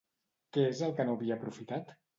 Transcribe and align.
Què 0.57 0.65
és 0.71 0.81
el 0.89 0.97
que 1.01 1.07
no 1.11 1.19
havia 1.19 1.39
aprofitat? 1.39 1.99